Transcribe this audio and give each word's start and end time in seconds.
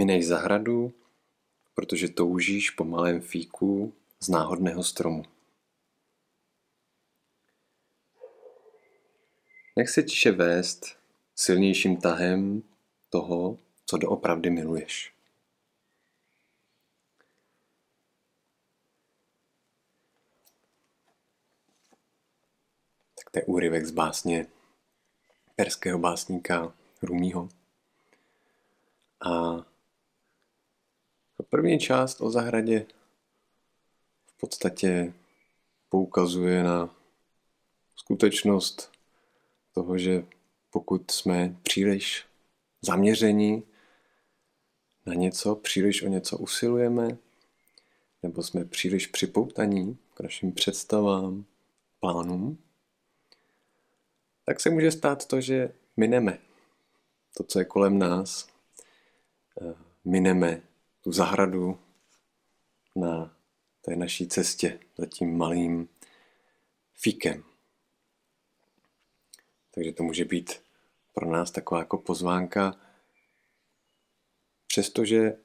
Mineš 0.00 0.26
zahradu, 0.26 0.92
protože 1.74 2.08
toužíš 2.08 2.70
po 2.70 2.84
malém 2.84 3.20
fíku 3.20 3.94
z 4.20 4.28
náhodného 4.28 4.82
stromu. 4.82 5.24
Nech 9.76 9.90
se 9.90 10.02
tiše 10.02 10.32
vést 10.32 10.98
silnějším 11.34 11.96
tahem 11.96 12.62
toho, 13.10 13.58
co 13.86 13.96
doopravdy 13.96 14.50
miluješ. 14.50 15.14
Tak 23.14 23.30
to 23.30 23.38
je 23.38 23.44
úryvek 23.44 23.86
z 23.86 23.90
básně 23.90 24.46
perského 25.56 25.98
básníka 25.98 26.74
Rumího. 27.02 27.48
A 29.20 29.69
první 31.42 31.78
část 31.78 32.20
o 32.20 32.30
zahradě 32.30 32.86
v 34.26 34.40
podstatě 34.40 35.14
poukazuje 35.88 36.62
na 36.62 36.96
skutečnost 37.96 38.92
toho, 39.74 39.98
že 39.98 40.24
pokud 40.70 41.10
jsme 41.10 41.56
příliš 41.62 42.26
zaměření 42.82 43.62
na 45.06 45.14
něco, 45.14 45.54
příliš 45.54 46.02
o 46.02 46.08
něco 46.08 46.38
usilujeme, 46.38 47.16
nebo 48.22 48.42
jsme 48.42 48.64
příliš 48.64 49.06
připoutaní 49.06 49.98
k 50.14 50.20
našim 50.20 50.52
představám, 50.52 51.44
plánům, 52.00 52.58
tak 54.44 54.60
se 54.60 54.70
může 54.70 54.92
stát 54.92 55.26
to, 55.26 55.40
že 55.40 55.72
mineme. 55.96 56.38
To, 57.36 57.44
co 57.44 57.58
je 57.58 57.64
kolem 57.64 57.98
nás, 57.98 58.48
eh, 59.62 59.74
mineme 60.04 60.62
tu 61.00 61.12
zahradu 61.12 61.78
na 62.96 63.36
té 63.80 63.96
naší 63.96 64.28
cestě 64.28 64.80
za 64.96 65.06
tím 65.06 65.38
malým 65.38 65.88
fíkem. 66.94 67.44
Takže 69.74 69.92
to 69.92 70.02
může 70.02 70.24
být 70.24 70.62
pro 71.14 71.30
nás 71.30 71.50
taková 71.50 71.80
jako 71.80 71.98
pozvánka, 71.98 72.80
přestože 74.66 75.16
je 75.16 75.36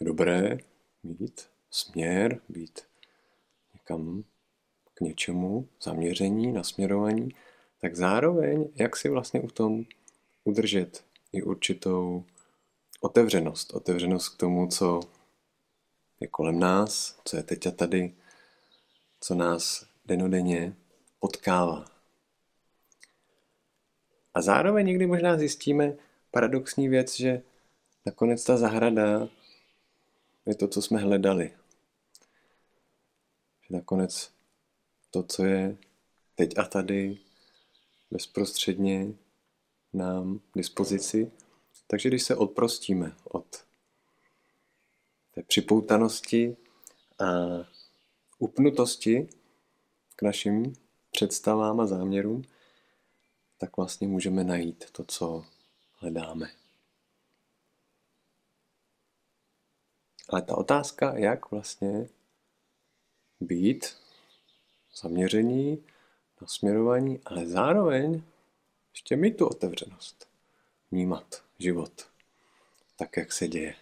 dobré 0.00 0.58
mít 1.02 1.48
směr, 1.70 2.40
být 2.48 2.80
někam 3.74 4.24
k 4.94 5.00
něčemu, 5.00 5.68
zaměření, 5.82 6.52
nasměrování, 6.52 7.28
tak 7.80 7.96
zároveň, 7.96 8.68
jak 8.74 8.96
si 8.96 9.08
vlastně 9.08 9.40
u 9.40 9.48
tom 9.48 9.84
udržet 10.44 11.04
i 11.32 11.42
určitou 11.42 12.24
otevřenost. 13.00 13.74
Otevřenost 13.74 14.28
k 14.28 14.36
tomu, 14.36 14.68
co 14.68 15.00
je 16.20 16.26
kolem 16.26 16.58
nás, 16.58 17.20
co 17.24 17.36
je 17.36 17.42
teď 17.42 17.66
a 17.66 17.70
tady, 17.70 18.14
co 19.20 19.34
nás 19.34 19.86
denodenně 20.04 20.76
potkává. 21.20 21.84
A 24.34 24.42
zároveň 24.42 24.86
někdy 24.86 25.06
možná 25.06 25.36
zjistíme 25.36 25.96
paradoxní 26.30 26.88
věc, 26.88 27.16
že 27.16 27.42
nakonec 28.06 28.44
ta 28.44 28.56
zahrada 28.56 29.28
je 30.46 30.54
to, 30.54 30.68
co 30.68 30.82
jsme 30.82 30.98
hledali. 30.98 31.50
Že 33.68 33.74
nakonec 33.74 34.32
to, 35.10 35.22
co 35.22 35.44
je 35.44 35.76
teď 36.34 36.58
a 36.58 36.64
tady, 36.64 37.18
bezprostředně 38.10 39.06
nám 39.92 40.40
dispozici. 40.56 41.30
Takže 41.90 42.08
když 42.08 42.22
se 42.22 42.36
odprostíme 42.36 43.16
od 43.24 43.64
té 45.30 45.42
připoutanosti 45.42 46.56
a 47.18 47.24
upnutosti 48.38 49.28
k 50.16 50.22
našim 50.22 50.72
představám 51.10 51.80
a 51.80 51.86
záměrům, 51.86 52.42
tak 53.58 53.76
vlastně 53.76 54.08
můžeme 54.08 54.44
najít 54.44 54.90
to, 54.90 55.04
co 55.04 55.46
hledáme. 55.92 56.50
Ale 60.28 60.42
ta 60.42 60.56
otázka, 60.56 61.18
jak 61.18 61.50
vlastně 61.50 62.08
být 63.40 63.96
zaměření, 64.94 65.84
nasměrování, 66.40 67.20
ale 67.24 67.46
zároveň 67.46 68.22
ještě 68.92 69.16
mít 69.16 69.36
tu 69.36 69.46
otevřenost. 69.46 70.28
Vnímat 70.90 71.47
život 71.58 72.08
tak, 72.96 73.16
jak 73.16 73.32
se 73.32 73.48
děje. 73.48 73.74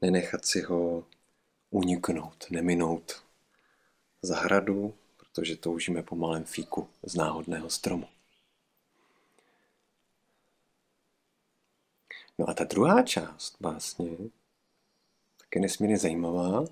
Nenechat 0.00 0.44
si 0.44 0.60
ho 0.60 1.06
uniknout, 1.70 2.50
neminout 2.50 3.24
zahradu, 4.22 4.94
protože 5.16 5.56
toužíme 5.56 6.02
po 6.02 6.16
malém 6.16 6.44
fíku 6.44 6.88
z 7.02 7.14
náhodného 7.14 7.70
stromu. 7.70 8.08
No 12.38 12.48
a 12.48 12.54
ta 12.54 12.64
druhá 12.64 13.02
část 13.02 13.56
básně 13.60 14.16
tak 15.38 15.54
je 15.54 15.60
nesmírně 15.60 15.98
zajímavá. 15.98 16.64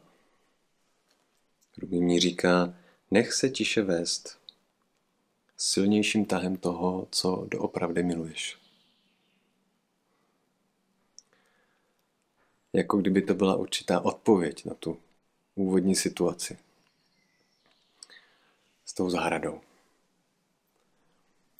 Rubí 1.78 2.00
mi 2.00 2.20
říká, 2.20 2.74
nech 3.10 3.32
se 3.32 3.50
tiše 3.50 3.82
vést 3.82 4.38
silnějším 5.56 6.24
tahem 6.24 6.56
toho, 6.56 7.08
co 7.10 7.46
doopravdy 7.48 8.02
miluješ. 8.02 8.61
Jako 12.72 12.96
kdyby 12.96 13.22
to 13.22 13.34
byla 13.34 13.56
určitá 13.56 14.00
odpověď 14.00 14.64
na 14.64 14.74
tu 14.74 15.00
úvodní 15.54 15.96
situaci 15.96 16.58
s 18.84 18.94
tou 18.94 19.10
zahradou. 19.10 19.60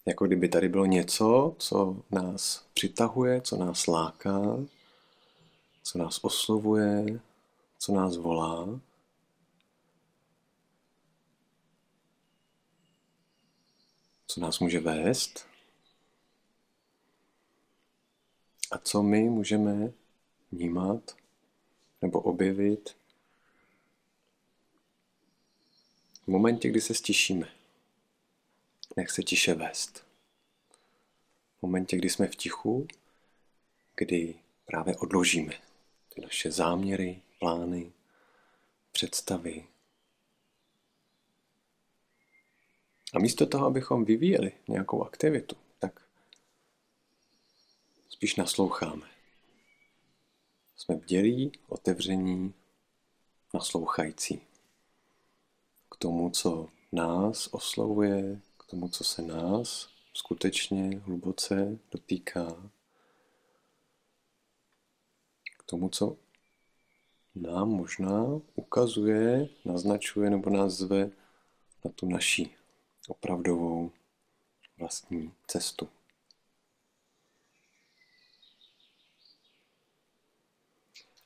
Jako 0.06 0.26
kdyby 0.26 0.48
tady 0.48 0.68
bylo 0.68 0.86
něco, 0.86 1.56
co 1.58 1.96
nás 2.10 2.66
přitahuje, 2.74 3.40
co 3.40 3.56
nás 3.56 3.86
láká, 3.86 4.40
co 5.82 5.98
nás 5.98 6.18
oslovuje, 6.24 7.20
co 7.78 7.92
nás 7.92 8.16
volá. 8.16 8.80
Co 14.26 14.40
nás 14.40 14.58
může 14.58 14.80
vést. 14.80 15.46
A 18.70 18.78
co 18.78 19.02
my 19.02 19.22
můžeme 19.22 19.92
vnímat 20.52 21.16
nebo 22.02 22.20
objevit 22.20 22.96
v 26.22 26.28
momentě, 26.28 26.68
kdy 26.68 26.80
se 26.80 26.94
stišíme. 26.94 27.52
Nech 28.96 29.10
se 29.10 29.22
tiše 29.22 29.54
vést. 29.54 30.06
V 31.58 31.62
momentě, 31.62 31.96
kdy 31.96 32.10
jsme 32.10 32.26
v 32.26 32.36
tichu, 32.36 32.86
kdy 33.96 34.34
právě 34.66 34.96
odložíme 34.96 35.52
ty 36.14 36.20
naše 36.20 36.52
záměry, 36.52 37.22
plány, 37.38 37.92
představy. 38.92 39.66
A 43.14 43.18
místo 43.18 43.46
toho, 43.46 43.66
abychom 43.66 44.04
vyvíjeli 44.04 44.52
nějakou 44.68 45.04
aktivitu, 45.04 45.56
tak 45.78 46.02
spíš 48.08 48.36
nasloucháme. 48.36 49.11
Jsme 50.82 50.96
bdělí, 50.96 51.52
otevření, 51.68 52.54
naslouchající 53.54 54.40
k 55.90 55.96
tomu, 55.96 56.30
co 56.30 56.68
nás 56.92 57.48
oslovuje, 57.52 58.40
k 58.56 58.64
tomu, 58.64 58.88
co 58.88 59.04
se 59.04 59.22
nás 59.22 59.88
skutečně 60.14 60.98
hluboce 60.98 61.78
dotýká, 61.92 62.70
k 65.58 65.62
tomu, 65.66 65.88
co 65.88 66.16
nám 67.34 67.68
možná 67.68 68.40
ukazuje, 68.54 69.48
naznačuje 69.64 70.30
nebo 70.30 70.50
nás 70.50 70.72
zve 70.72 71.10
na 71.84 71.90
tu 71.94 72.06
naší 72.06 72.54
opravdovou 73.08 73.90
vlastní 74.78 75.32
cestu. 75.46 75.88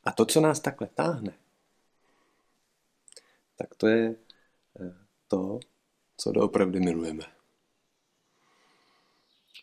A 0.06 0.12
to, 0.12 0.26
co 0.26 0.40
nás 0.40 0.60
takhle 0.60 0.86
táhne, 0.86 1.32
tak 3.56 3.74
to 3.74 3.86
je 3.86 4.16
eh, 4.80 4.94
to, 5.28 5.60
co 6.16 6.32
doopravdy 6.32 6.80
milujeme. 6.80 7.24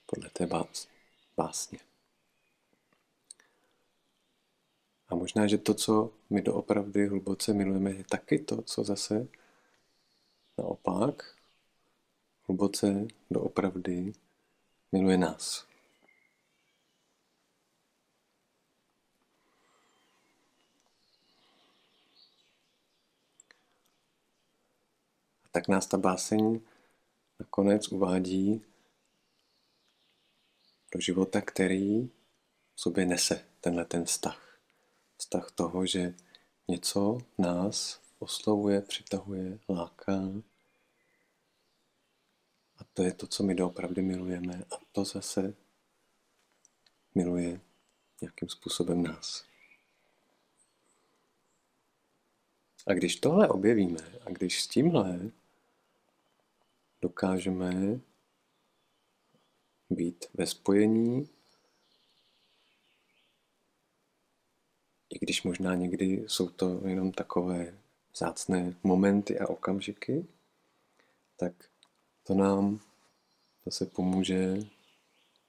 Podle 0.05 0.29
té 0.29 0.47
básně. 1.37 1.79
A 5.07 5.15
možná, 5.15 5.47
že 5.47 5.57
to, 5.57 5.73
co 5.73 6.13
my 6.29 6.41
doopravdy 6.41 7.07
hluboce 7.07 7.53
milujeme, 7.53 7.91
je 7.91 8.03
taky 8.03 8.39
to, 8.39 8.61
co 8.61 8.83
zase 8.83 9.27
naopak 10.57 11.35
hluboce 12.47 13.07
doopravdy 13.31 14.13
miluje 14.91 15.17
nás. 15.17 15.72
Tak 25.53 25.67
nás 25.67 25.87
ta 25.87 25.97
báseň 25.97 26.59
nakonec 27.39 27.87
uvádí 27.87 28.65
do 30.93 30.99
života, 30.99 31.41
který 31.41 32.07
v 32.75 32.81
sobě 32.81 33.05
nese 33.05 33.45
tenhle 33.61 33.85
ten 33.85 34.05
vztah. 34.05 34.59
Vztah 35.17 35.51
toho, 35.51 35.85
že 35.85 36.13
něco 36.67 37.17
nás 37.37 38.01
oslovuje, 38.19 38.81
přitahuje, 38.81 39.59
láká. 39.69 40.21
A 42.77 42.83
to 42.93 43.03
je 43.03 43.13
to, 43.13 43.27
co 43.27 43.43
my 43.43 43.55
doopravdy 43.55 44.01
milujeme. 44.01 44.65
A 44.71 44.75
to 44.91 45.05
zase 45.05 45.53
miluje 47.15 47.61
nějakým 48.21 48.49
způsobem 48.49 49.03
nás. 49.03 49.45
A 52.87 52.93
když 52.93 53.15
tohle 53.15 53.49
objevíme 53.49 53.99
a 54.25 54.29
když 54.29 54.63
s 54.63 54.67
tímhle 54.67 55.31
dokážeme 57.03 57.99
být 59.89 60.25
ve 60.33 60.47
spojení, 60.47 61.29
i 65.09 65.19
když 65.19 65.43
možná 65.43 65.75
někdy 65.75 66.05
jsou 66.27 66.49
to 66.49 66.87
jenom 66.87 67.11
takové 67.11 67.77
zácné 68.15 68.75
momenty 68.83 69.39
a 69.39 69.47
okamžiky, 69.47 70.27
tak 71.37 71.53
to 72.23 72.33
nám 72.33 72.79
zase 73.65 73.85
pomůže 73.85 74.57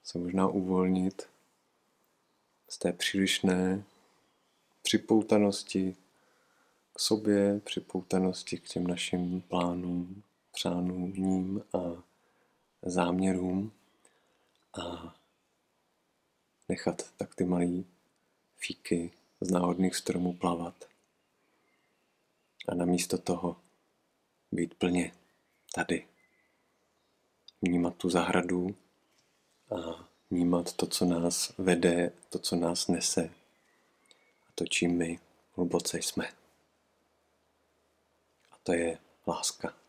se 0.03 0.19
možná 0.19 0.47
uvolnit 0.47 1.29
z 2.69 2.77
té 2.77 2.93
přílišné 2.93 3.83
připoutanosti 4.81 5.95
k 6.93 6.99
sobě, 6.99 7.59
připoutanosti 7.59 8.57
k 8.57 8.67
těm 8.67 8.87
našim 8.87 9.41
plánům, 9.41 10.23
přánům 10.55 11.63
a 11.73 12.03
záměrům 12.81 13.71
a 14.81 15.15
nechat 16.69 17.11
tak 17.17 17.35
ty 17.35 17.45
malé 17.45 17.83
fíky 18.57 19.11
z 19.41 19.51
náhodných 19.51 19.95
stromů 19.95 20.33
plavat. 20.33 20.85
A 22.67 22.75
namísto 22.75 23.17
toho 23.17 23.55
být 24.51 24.73
plně 24.73 25.11
tady. 25.73 26.07
Vnímat 27.61 27.95
tu 27.95 28.09
zahradu 28.09 28.75
a 29.71 30.09
vnímat 30.31 30.73
to, 30.73 30.87
co 30.87 31.05
nás 31.05 31.57
vede, 31.57 32.11
to, 32.29 32.39
co 32.39 32.55
nás 32.55 32.87
nese 32.87 33.29
a 34.47 34.51
to, 34.55 34.65
čím 34.65 34.97
my 34.97 35.19
hluboce 35.55 35.97
jsme. 35.97 36.27
A 38.51 38.57
to 38.63 38.73
je 38.73 38.99
láska. 39.27 39.84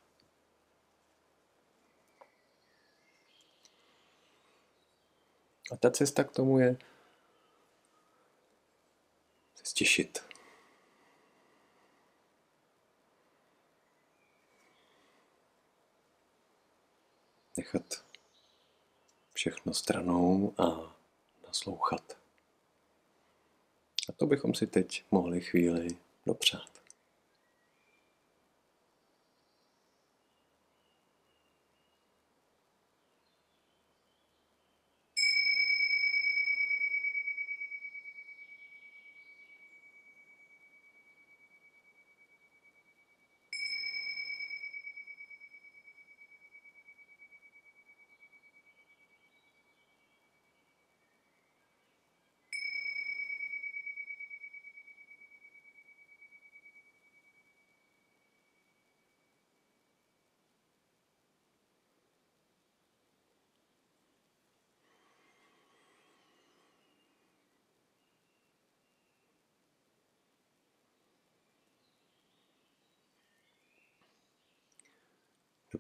A 5.73 5.77
ta 5.77 5.91
cesta 5.91 6.25
k 6.25 6.33
tomu 6.33 6.59
je 6.59 6.77
se 9.55 9.65
stišit. 9.65 10.19
Nechat 17.57 18.05
všechno 19.33 19.75
stranou 19.75 20.55
a 20.59 20.97
naslouchat. 21.47 22.19
A 24.09 24.13
to 24.13 24.27
bychom 24.27 24.55
si 24.55 24.67
teď 24.67 25.05
mohli 25.11 25.41
chvíli 25.41 25.89
dopřát. 26.27 26.86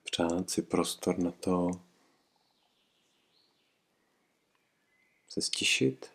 Dopřát 0.06 0.50
si 0.50 0.62
prostor 0.62 1.18
na 1.18 1.30
to 1.30 1.70
se 5.28 5.42
stišit. 5.42 6.10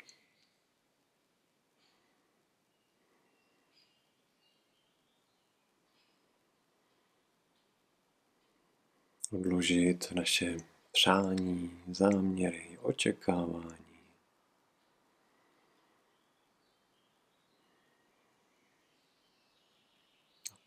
Odložit 9.31 10.11
naše 10.11 10.57
přání, 10.91 11.83
záměry, 11.91 12.77
očekávání. 12.81 13.75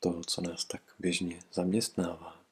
To, 0.01 0.21
co 0.27 0.41
nás 0.41 0.65
tak 0.65 0.95
běžně 0.99 1.41
zaměstnává. 1.53 2.45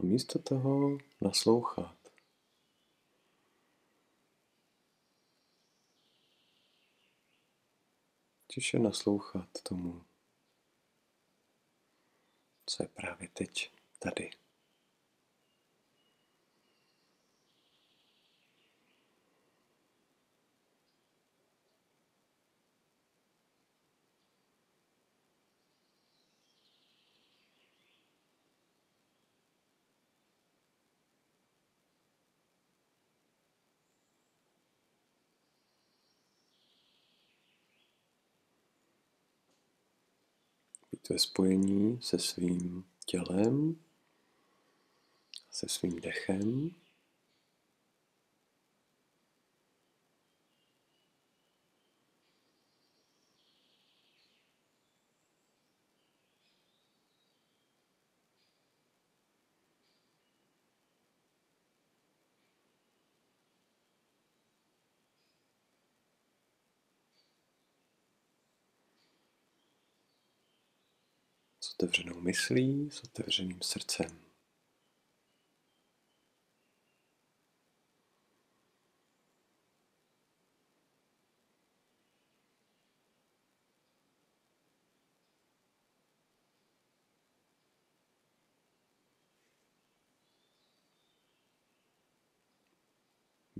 A 0.00 0.06
místo 0.18 0.38
toho 0.38 0.98
naslouchat. 1.20 1.98
Tiše 8.46 8.78
naslouchat 8.78 9.48
tomu, 9.68 10.04
co 12.66 12.82
je 12.82 12.88
právě 12.88 13.28
teď 13.28 13.72
tady. 13.98 14.30
Být 40.92 41.08
ve 41.08 41.18
spojení 41.18 41.98
se 42.02 42.18
svým 42.18 42.84
tělem, 43.06 43.76
se 45.50 45.68
svým 45.68 46.00
dechem. 46.00 46.70
otevřenou 71.82 72.20
myslí, 72.20 72.90
s 72.90 73.04
otevřeným 73.04 73.62
srdcem. 73.62 74.28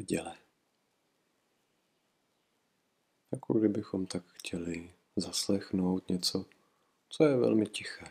děle. 0.08 0.38
Jako 3.32 3.54
kdybychom 3.58 4.06
tak 4.06 4.22
chtěli 4.32 4.94
zaslechnout 5.16 6.08
něco, 6.08 6.57
co 7.08 7.24
je 7.24 7.36
velmi 7.36 7.66
tiché. 7.66 8.04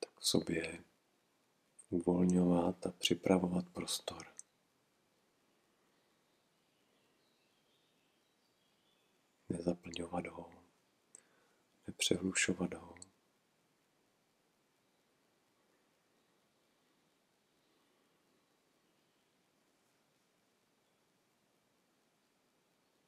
Tak 0.00 0.10
sobě 0.20 0.84
uvolňovat 1.90 2.86
a 2.86 2.90
připravovat 2.90 3.68
prostor. 3.72 4.26
Nezaplňovat 9.48 10.26
ho, 10.26 10.52
nepřehlušovat 11.86 12.74
ho. 12.74 12.95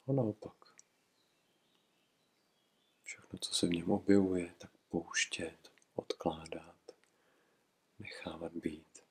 A 0.08 0.12
naopak. 0.12 0.74
Všechno, 3.02 3.38
co 3.38 3.54
se 3.54 3.66
v 3.66 3.70
něm 3.70 3.90
objevuje, 3.90 4.54
tak 4.58 4.70
pouštět, 4.88 5.72
odkládat, 5.94 6.76
nechávat 7.98 8.52
být. 8.52 9.04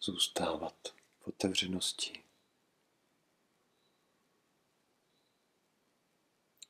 Zůstávat 0.00 0.94
v 1.18 1.28
otevřenosti. 1.28 2.24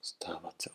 Stávat 0.01 0.63
se 0.63 0.71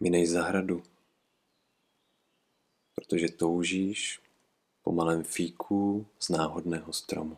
Minej 0.00 0.26
zahradu, 0.26 0.82
protože 2.94 3.28
toužíš 3.28 4.20
po 4.82 4.92
malém 4.92 5.24
fíku 5.24 6.06
z 6.18 6.28
náhodného 6.28 6.92
stromu. 6.92 7.36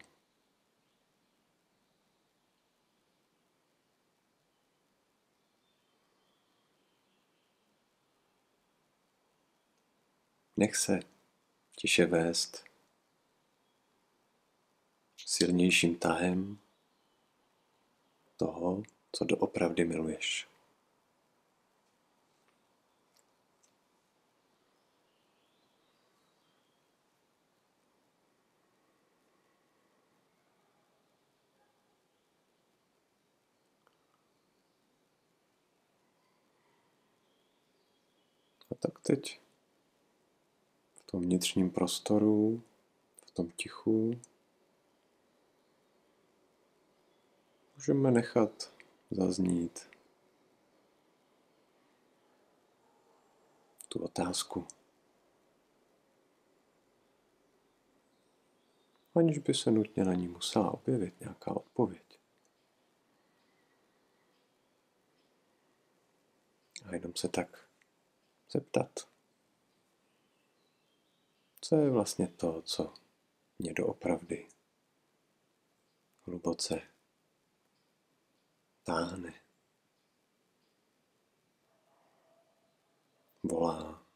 Nech 10.56 10.76
se 10.76 11.00
tiše 11.76 12.06
vést 12.06 12.64
silnějším 15.26 15.96
tahem 15.96 16.58
toho, 18.36 18.82
co 19.12 19.24
doopravdy 19.24 19.84
miluješ. 19.84 20.51
A 38.72 38.74
tak 38.74 39.00
teď 39.00 39.40
v 40.94 41.02
tom 41.10 41.22
vnitřním 41.22 41.70
prostoru, 41.70 42.62
v 43.26 43.30
tom 43.30 43.50
tichu, 43.50 44.20
můžeme 47.76 48.10
nechat 48.10 48.74
zaznít 49.10 49.90
tu 53.88 53.98
otázku. 53.98 54.66
Aniž 59.14 59.38
by 59.38 59.54
se 59.54 59.70
nutně 59.70 60.04
na 60.04 60.14
ní 60.14 60.28
musela 60.28 60.70
objevit 60.70 61.20
nějaká 61.20 61.56
odpověď. 61.56 62.20
A 66.84 66.94
jenom 66.94 67.16
se 67.16 67.28
tak 67.28 67.71
zeptat, 68.52 69.08
co 71.60 71.76
je 71.76 71.90
vlastně 71.90 72.28
to, 72.28 72.62
co 72.62 72.94
mě 73.58 73.74
doopravdy 73.74 74.48
hluboce 76.22 76.80
táhne, 78.82 79.42
volá. 83.42 84.06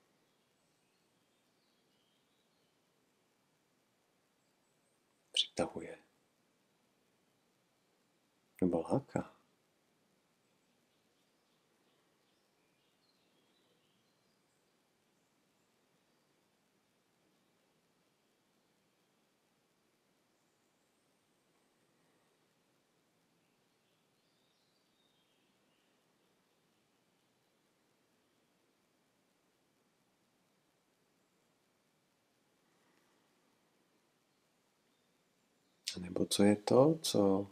Přitahuje. 5.33 6.02
Nebo 8.61 8.81
láká. 8.81 9.36
Nebo 36.16 36.26
co 36.26 36.42
je 36.42 36.56
to, 36.56 36.99
co 37.02 37.46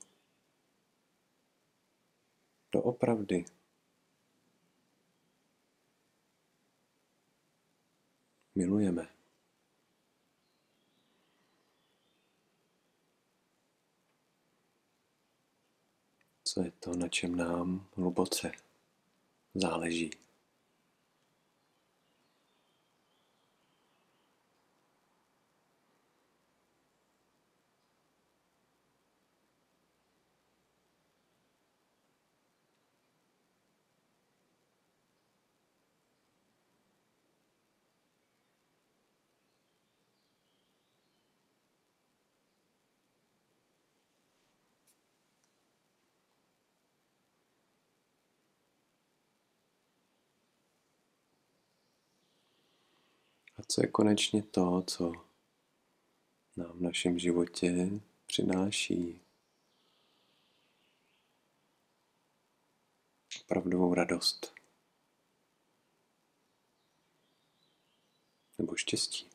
doopravdy 2.73 3.44
milujeme. 8.54 9.09
to, 16.80 16.97
na 16.97 17.09
čem 17.09 17.35
nám 17.35 17.88
hluboce 17.97 18.52
záleží. 19.54 20.11
Co 53.68 53.83
je 53.83 53.88
konečně 53.88 54.42
to, 54.42 54.83
co 54.87 55.12
nám 56.56 56.78
v 56.78 56.80
našem 56.80 57.18
životě 57.18 57.90
přináší 58.26 59.21
opravdovou 63.40 63.94
radost 63.94 64.54
nebo 68.59 68.76
štěstí. 68.76 69.34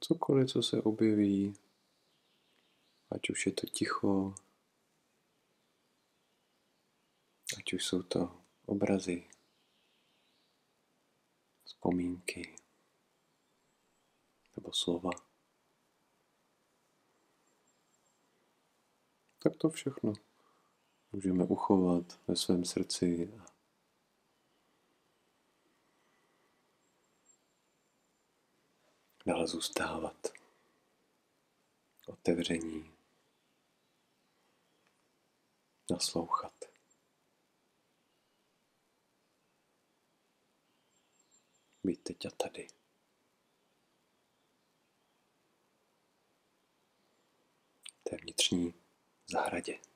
Cokoliv, 0.00 0.50
co 0.50 0.62
se 0.62 0.82
objeví, 0.82 1.54
ať 3.10 3.30
už 3.30 3.46
je 3.46 3.52
to 3.52 3.66
ticho, 3.66 4.34
ať 7.58 7.72
už 7.72 7.84
jsou 7.84 8.02
to 8.02 8.44
obrazy, 8.66 9.30
vzpomínky 11.64 12.56
nebo 14.56 14.72
slova. 14.72 15.10
Tak 19.42 19.56
to 19.56 19.70
všechno 19.70 20.12
můžeme 21.12 21.44
uchovat 21.44 22.20
ve 22.28 22.36
svém 22.36 22.64
srdci 22.64 23.34
a 23.38 23.49
dále 29.26 29.46
zůstávat 29.46 30.28
otevření, 32.06 32.92
naslouchat. 35.90 36.64
Být 41.84 42.02
teď 42.02 42.26
a 42.26 42.30
tady. 42.30 42.68
Té 48.02 48.16
vnitřní 48.16 48.74
zahradě. 49.26 49.89